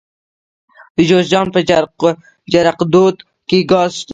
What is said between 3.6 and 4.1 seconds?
ګاز شته.